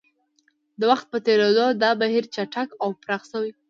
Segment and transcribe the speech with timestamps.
[0.79, 3.51] د وخت په تېرېدو دا بهیر چټک او پراخ شوی